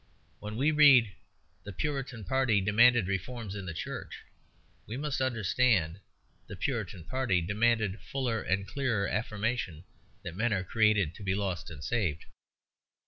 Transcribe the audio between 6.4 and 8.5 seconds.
"The Puritan party demanded fuller